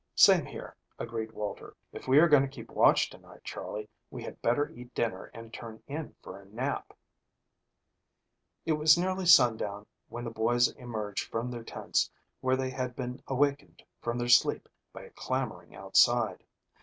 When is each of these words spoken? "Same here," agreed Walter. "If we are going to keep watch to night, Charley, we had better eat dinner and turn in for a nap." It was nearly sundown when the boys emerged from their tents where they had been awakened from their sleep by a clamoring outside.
"Same 0.15 0.47
here," 0.47 0.75
agreed 0.97 1.31
Walter. 1.31 1.75
"If 1.93 2.07
we 2.07 2.17
are 2.17 2.27
going 2.27 2.41
to 2.41 2.49
keep 2.49 2.71
watch 2.71 3.07
to 3.11 3.19
night, 3.19 3.43
Charley, 3.43 3.87
we 4.09 4.23
had 4.23 4.41
better 4.41 4.71
eat 4.71 4.95
dinner 4.95 5.25
and 5.31 5.53
turn 5.53 5.83
in 5.85 6.15
for 6.23 6.39
a 6.41 6.45
nap." 6.47 6.95
It 8.65 8.73
was 8.73 8.97
nearly 8.97 9.27
sundown 9.27 9.85
when 10.09 10.23
the 10.23 10.31
boys 10.31 10.69
emerged 10.69 11.29
from 11.29 11.51
their 11.51 11.63
tents 11.63 12.09
where 12.39 12.55
they 12.57 12.71
had 12.71 12.95
been 12.95 13.21
awakened 13.27 13.83
from 14.01 14.17
their 14.17 14.27
sleep 14.27 14.67
by 14.91 15.03
a 15.03 15.11
clamoring 15.11 15.75
outside. 15.75 16.43